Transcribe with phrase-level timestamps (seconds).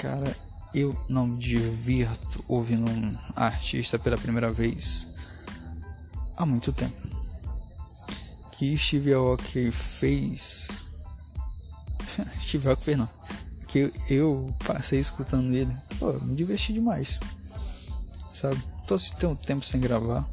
[0.00, 0.34] Cara,
[0.74, 5.08] eu não me divirto ouvindo um artista pela primeira vez
[6.38, 6.96] há muito tempo.
[8.52, 10.68] Que Steve Aoki fez.
[12.40, 13.08] Steve Aoki fez não.
[13.68, 15.76] Que eu passei escutando ele.
[15.98, 17.20] Pô, me diverti demais.
[18.32, 18.58] Sabe?
[18.86, 20.26] Tô tem um tempo sem gravar.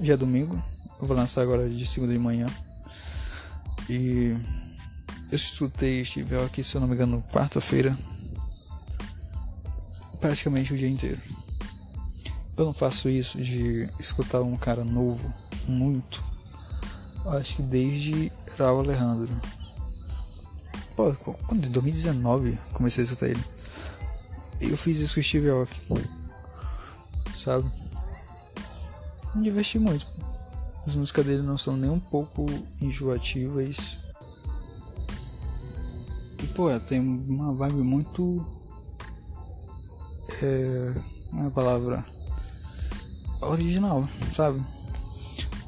[0.00, 0.60] Já é domingo.
[1.00, 2.50] Eu vou lançar agora de segunda de manhã.
[3.88, 4.36] E
[5.30, 7.96] eu escutei Steve Aoki, se eu não me engano, quarta-feira
[10.24, 11.20] praticamente o dia inteiro.
[12.56, 15.20] Eu não faço isso de escutar um cara novo
[15.68, 16.24] muito.
[17.26, 19.28] Acho que desde Raul Alejandro.
[20.96, 21.12] Pô,
[21.46, 23.44] quando em 2019 comecei a escutar ele.
[24.62, 25.78] Eu fiz isso com o Steve Aoki.
[27.36, 27.70] Sabe?
[29.34, 30.06] Me diverti muito.
[30.86, 32.46] As músicas dele não são nem um pouco
[32.80, 33.76] enjoativas.
[36.42, 38.63] E pô, tem uma vibe muito
[40.44, 40.94] é
[41.32, 42.04] uma palavra
[43.40, 44.62] original, sabe?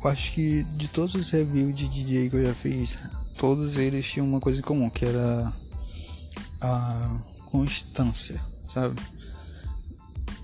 [0.03, 2.97] Eu acho que de todos os reviews de DJ que eu já fiz,
[3.37, 5.53] todos eles tinham uma coisa em comum, que era
[6.61, 9.01] a constância, sabe?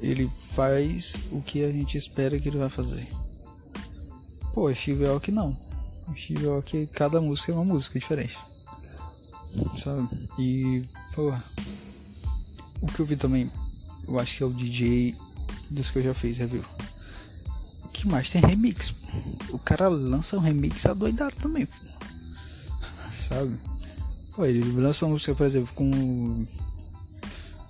[0.00, 3.06] Ele faz o que a gente espera que ele vai fazer.
[4.52, 5.56] Pô, Steve Aoki não.
[6.16, 8.36] Steve Aoki, cada música é uma música diferente.
[9.76, 10.08] Sabe?
[10.38, 11.32] E, pô,
[12.80, 13.50] o que eu vi também
[14.08, 15.14] eu acho que é o DJ
[15.70, 16.64] dos que eu já fiz review.
[17.84, 18.94] O que mais tem remix?
[19.50, 21.66] O cara lança um remix adoidado também.
[23.12, 23.56] Sabe?
[24.34, 25.90] Pô, ele lança uma música, por exemplo, com.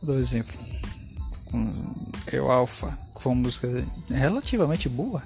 [0.01, 0.55] Vou dar um exemplo.
[1.47, 1.73] Com
[2.33, 3.69] Eu Alpha, que foi uma música
[4.09, 5.23] relativamente boa.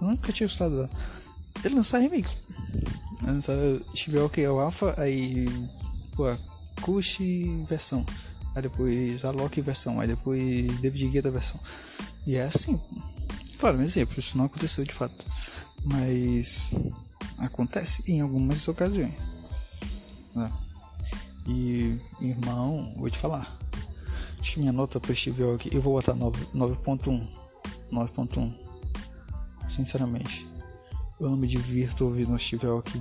[0.00, 0.88] Eu nunca tinha escutado lá.
[1.64, 2.36] Ele lança remix.
[3.22, 3.52] Lança
[3.94, 5.48] Steve Aoki, El Alpha, aí.
[6.16, 6.24] Pô,
[6.82, 7.18] Kush
[7.68, 8.04] versão
[8.54, 11.60] aí depois a Loki versão, aí depois David Guetta versão.
[12.26, 12.78] E é assim.
[13.58, 15.24] Claro, um exemplo, isso não aconteceu de fato.
[15.84, 16.70] Mas
[17.38, 19.14] acontece em algumas ocasiões.
[20.34, 20.52] Né?
[21.48, 23.50] E irmão, vou te falar.
[24.36, 25.74] Deixa minha nota para Steve aqui.
[25.74, 27.28] Eu vou botar 9.1.
[27.92, 28.54] 9.1.
[29.68, 30.46] Sinceramente.
[31.20, 33.00] Eu não me divirto ouvindo Steve Aoki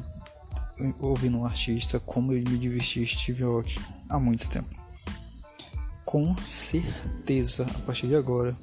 [1.00, 3.80] ouvindo um artista como ele me divertia Steve Aoki
[4.10, 4.81] há muito tempo
[6.12, 8.54] com certeza, a partir de agora,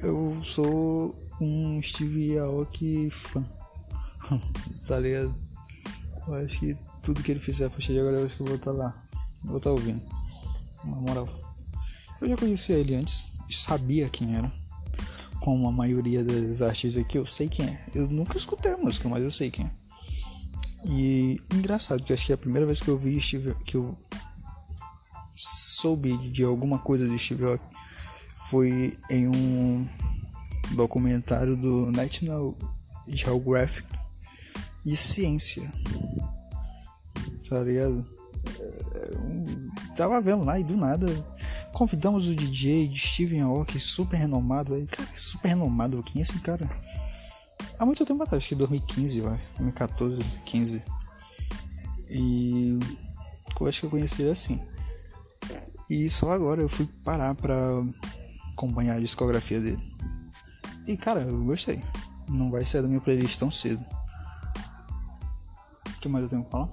[0.00, 3.44] eu sou um Steve Aoki fã.
[4.86, 5.34] tá ligado?
[6.28, 8.46] Eu acho que tudo que ele fizer a partir de agora, eu acho que eu
[8.46, 8.94] vou estar tá lá.
[9.42, 10.00] Vou estar tá ouvindo.
[10.84, 11.28] Na moral.
[12.20, 14.52] Eu já conhecia ele antes, sabia quem era.
[15.40, 17.84] Como a maioria das artistas aqui, eu sei quem é.
[17.92, 19.70] Eu nunca escutei a música, mas eu sei quem é.
[20.84, 23.98] E engraçado, que acho que é a primeira vez que eu vi Steve, que eu
[25.76, 27.64] soube de alguma coisa de Steve Aoki
[28.48, 29.88] foi em um
[30.74, 32.54] documentário do National
[33.08, 33.86] Geographic
[34.84, 35.70] de ciência.
[37.48, 38.06] Tá ligado?
[39.96, 41.06] Tava vendo lá e do nada
[41.72, 44.74] convidamos o DJ de Steven Aoki, super renomado.
[44.74, 46.02] Aí, cara, super renomado.
[46.02, 46.66] Quem é esse cara?
[47.78, 49.38] Há muito tempo atrás, acho que 2015, vai.
[49.58, 50.82] 2014, 15.
[52.08, 52.78] E
[53.60, 54.58] eu acho que eu conheci ele assim.
[55.88, 57.54] E só agora eu fui parar pra
[58.52, 59.82] acompanhar a discografia dele.
[60.86, 61.82] E cara, eu gostei.
[62.28, 63.84] Não vai sair da minha playlist tão cedo.
[65.86, 66.68] O que mais eu tenho que falar?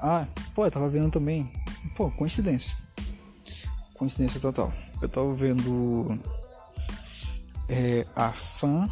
[0.00, 1.50] Ah, pô, eu tava vendo também.
[1.96, 2.76] Pô, coincidência.
[3.94, 4.72] Coincidência total.
[5.02, 6.18] Eu tava vendo
[7.68, 8.88] é, a Fan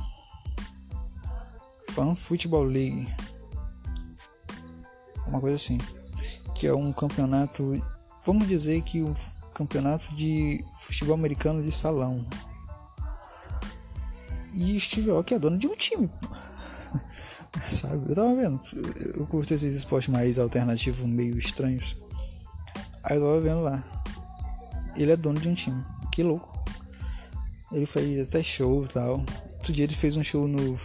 [1.94, 3.08] Fan Football League.
[5.28, 5.78] Uma coisa assim.
[6.54, 7.80] Que é um campeonato
[8.24, 9.12] vamos dizer que o
[9.54, 12.24] campeonato de futebol americano de salão.
[14.54, 16.10] E Steve Aoki é dono de um time.
[17.68, 18.08] Sabe?
[18.08, 18.60] Eu tava vendo.
[19.14, 21.96] Eu curto esses esportes mais alternativos, meio estranhos.
[23.04, 23.82] Aí eu tava vendo lá.
[24.96, 25.84] Ele é dono de um time.
[26.12, 26.52] Que louco.
[27.72, 29.24] Ele faz até show e tal.
[29.56, 30.78] Outro dia ele fez um show no, no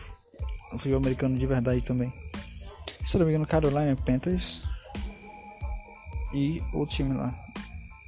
[0.71, 2.11] futebol americano de verdade também.
[3.05, 4.63] Se eu não me engano, Carolina Panthers
[6.33, 7.33] e outro time lá.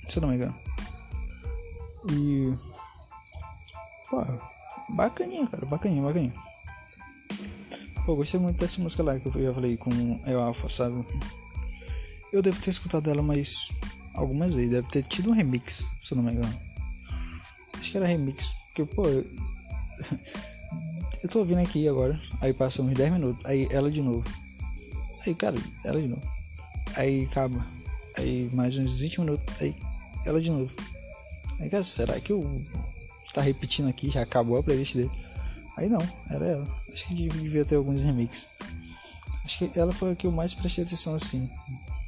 [0.10, 0.56] Se eu não me engano.
[2.12, 2.54] E.
[4.10, 4.24] Pô,
[4.90, 6.34] bacaninha, cara, bacaninha, bacaninha.
[8.06, 9.92] Pô, gostei muito dessa música lá que eu já falei com
[10.26, 11.06] El Alpha, sabe?
[12.34, 13.70] Eu devo ter escutado ela mais
[14.16, 16.58] algumas vezes, deve ter tido um remix, se eu não me engano.
[17.74, 19.26] Acho que era remix, porque pô, eu,
[21.24, 24.28] eu tô ouvindo aqui agora, aí passa uns 10 minutos, aí ela de novo.
[25.26, 26.24] Aí, cara, ela de novo.
[26.96, 27.64] Aí acaba.
[28.22, 29.46] Aí mais uns 20 minutos.
[29.60, 29.76] Aí
[30.28, 30.72] ela de novo.
[31.60, 32.64] Aí, cara, será que eu
[33.34, 34.12] tá repetindo aqui?
[34.12, 35.12] Já acabou a playlist dele?
[35.76, 36.68] Aí não, era ela.
[36.94, 38.48] Acho que devia ter alguns remixes.
[39.44, 41.50] Acho que ela foi a que eu mais prestei atenção assim.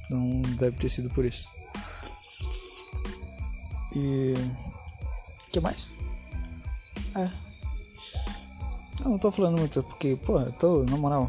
[0.08, 1.50] Não deve ter sido por isso.
[3.96, 4.34] E.
[5.48, 5.88] O que mais?
[7.16, 7.32] É.
[9.00, 11.28] Eu não tô falando muito porque, pô, tô, na moral.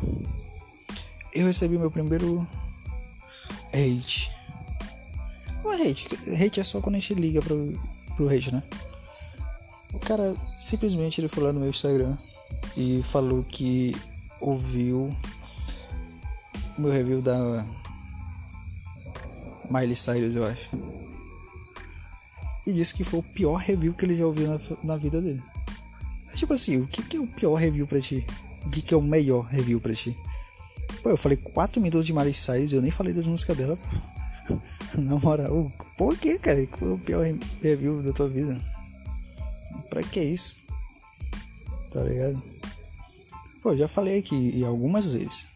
[1.32, 2.46] Eu recebi meu primeiro
[3.72, 4.43] hate.
[5.74, 6.08] É hate,
[6.40, 7.78] hate é só quando a gente liga pro,
[8.16, 8.62] pro hate, né?
[9.92, 12.16] O cara simplesmente ele foi lá no meu Instagram
[12.76, 13.96] e falou que
[14.40, 15.14] ouviu
[16.78, 17.66] o meu review da
[19.68, 20.70] Miley Cyrus, eu acho.
[22.66, 25.42] E disse que foi o pior review que ele já ouviu na, na vida dele.
[26.32, 28.24] É tipo assim, o que, que é o pior review pra ti?
[28.64, 30.16] O que, que é o melhor review pra ti?
[31.02, 33.78] Pô, eu falei 4 minutos de Miley Cyrus e eu nem falei das músicas dela.
[35.00, 36.66] na moral, por que, cara?
[36.66, 37.24] Qual é o pior
[37.62, 38.60] review da tua vida?
[39.90, 40.58] Pra que isso?
[41.92, 42.42] Tá ligado?
[43.62, 45.54] Pô, eu já falei aqui algumas vezes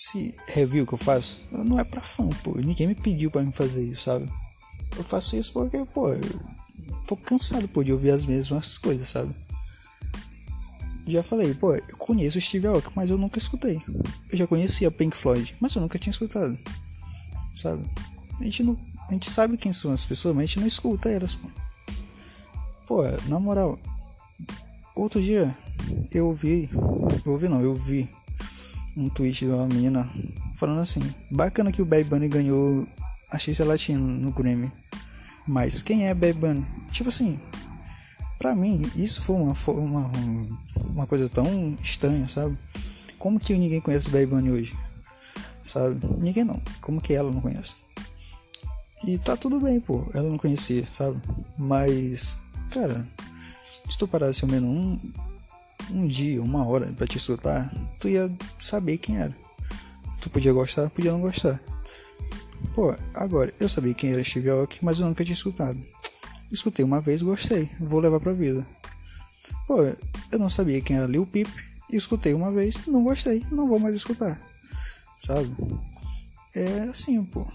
[0.00, 2.56] esse review que eu faço não é pra fã, pô.
[2.56, 4.28] Ninguém me pediu pra me fazer isso, sabe?
[4.96, 6.40] Eu faço isso porque, pô, eu
[7.06, 9.34] tô cansado, pô, de ouvir as mesmas coisas, sabe?
[11.06, 13.80] Já falei, pô, eu conheço Steve Aoki, mas eu nunca escutei.
[14.32, 16.56] Eu já conhecia Pink Floyd, mas eu nunca tinha escutado,
[17.60, 17.84] sabe?
[18.40, 18.76] A gente não,
[19.08, 21.48] a gente sabe quem são as pessoas, mas a gente não escuta elas, pô.
[22.88, 23.78] Pô, na moral,
[24.96, 25.54] outro dia
[26.10, 26.68] eu ouvi,
[27.24, 28.08] eu ouvi não, eu vi
[28.96, 30.08] um tweet de uma menina
[30.56, 32.86] falando assim: bacana que o Bad Bunny ganhou
[33.30, 34.70] a Xista Latino no Grammy.
[35.46, 36.66] Mas quem é Bad Bunny?
[36.92, 37.40] Tipo assim,
[38.38, 40.10] pra mim, isso foi uma, uma,
[40.86, 42.56] uma coisa tão estranha, sabe?
[43.18, 44.76] Como que ninguém conhece Bad Bunny hoje?
[45.70, 46.00] Sabe?
[46.18, 46.60] Ninguém não.
[46.80, 47.76] Como que ela não conhece?
[49.06, 50.04] E tá tudo bem, pô.
[50.12, 51.22] Ela não conhecia, sabe?
[51.56, 52.34] Mas,
[52.72, 53.06] cara,
[53.88, 54.98] se tu parasse ao menos um,
[55.92, 58.28] um dia, uma hora para te escutar, tu ia
[58.58, 59.32] saber quem era.
[60.20, 61.60] Tu podia gostar, podia não gostar.
[62.74, 65.80] Pô, agora, eu sabia quem era Steve Aoki, mas eu nunca tinha escutado.
[66.50, 68.66] Escutei uma vez, gostei, vou levar pra vida.
[69.68, 71.48] Pô, eu não sabia quem era Lil Peep,
[71.92, 74.49] escutei uma vez, não gostei, não vou mais escutar.
[75.24, 75.50] Sabe?
[76.54, 77.46] É assim, pô,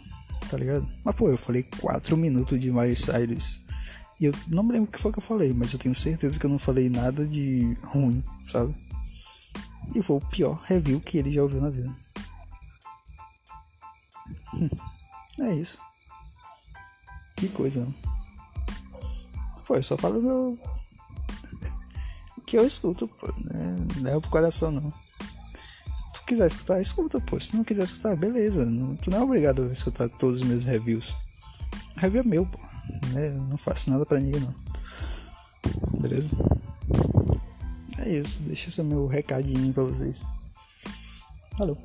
[0.49, 0.87] tá ligado?
[1.03, 3.65] Mas pô, eu falei 4 minutos de Miley Cyrus
[4.19, 6.39] e eu não me lembro o que foi que eu falei, mas eu tenho certeza
[6.39, 8.73] que eu não falei nada de ruim, sabe?
[9.93, 11.93] E foi o pior review que ele já ouviu na vida.
[15.39, 15.77] é isso.
[17.35, 17.93] Que coisa, não?
[19.67, 20.57] Pô, eu só falo meu.
[22.47, 23.27] que eu escuto, pô.
[23.27, 23.87] Né?
[23.97, 25.04] Não é pro coração, não.
[26.27, 27.39] Quiser escutar, escuta, pô.
[27.39, 28.65] Se não quiser escutar, beleza.
[29.01, 31.15] Tu não é obrigado a escutar todos os meus reviews.
[31.97, 32.65] Review é meu, pô
[33.13, 33.29] né?
[33.29, 34.53] Eu não faço nada pra ninguém não.
[36.01, 36.35] Beleza?
[37.99, 40.17] É isso, deixa esse meu recadinho pra vocês.
[41.57, 41.77] Valeu.